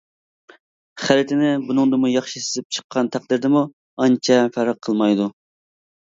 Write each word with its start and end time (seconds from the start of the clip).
خەرىتىنى 1.07 1.49
بۇنىڭدىنمۇ 1.65 2.09
ياخشى 2.11 2.41
سىزىپ 2.45 2.65
چىققان 2.77 3.09
تەقدىردىمۇ 3.15 3.61
ئانچە 4.05 4.39
پەرق 4.57 4.81
قىلمايدۇ. 4.89 5.29